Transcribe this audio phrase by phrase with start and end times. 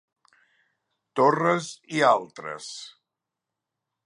[1.19, 1.69] Torres
[1.99, 2.71] i altres.